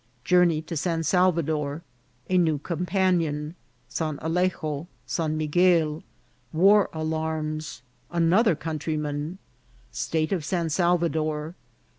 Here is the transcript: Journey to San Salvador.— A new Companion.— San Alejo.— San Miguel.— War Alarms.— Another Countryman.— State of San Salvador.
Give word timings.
Journey 0.23 0.63
to 0.63 0.75
San 0.75 1.03
Salvador.— 1.03 1.83
A 2.31 2.35
new 2.35 2.57
Companion.— 2.57 3.53
San 3.97 4.17
Alejo.— 4.17 4.87
San 5.05 5.37
Miguel.— 5.37 6.01
War 6.63 6.89
Alarms.— 6.91 7.83
Another 8.19 8.55
Countryman.— 8.55 9.37
State 9.91 10.31
of 10.31 10.43
San 10.43 10.71
Salvador. 10.71 11.53